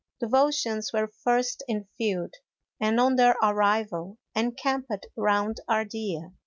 [0.19, 2.33] The Volscians were first in the field,
[2.79, 6.33] and on their arrival encamped round Ardea.